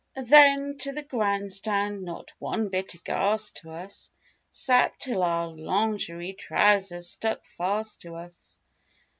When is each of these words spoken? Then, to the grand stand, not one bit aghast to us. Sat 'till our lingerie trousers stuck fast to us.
Then, 0.15 0.79
to 0.79 0.93
the 0.93 1.03
grand 1.03 1.51
stand, 1.51 2.01
not 2.01 2.33
one 2.39 2.69
bit 2.69 2.95
aghast 2.95 3.57
to 3.57 3.69
us. 3.69 4.09
Sat 4.49 4.97
'till 4.97 5.21
our 5.21 5.49
lingerie 5.49 6.33
trousers 6.33 7.07
stuck 7.07 7.45
fast 7.45 8.01
to 8.01 8.15
us. 8.15 8.57